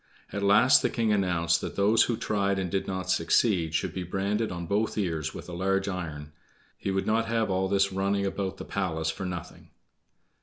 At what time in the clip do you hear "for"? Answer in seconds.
9.11-9.25